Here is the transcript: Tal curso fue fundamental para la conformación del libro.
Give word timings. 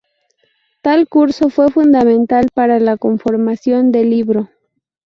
Tal 0.81 1.07
curso 1.07 1.51
fue 1.51 1.69
fundamental 1.69 2.47
para 2.55 2.79
la 2.79 2.97
conformación 2.97 3.91
del 3.91 4.09
libro. 4.09 4.49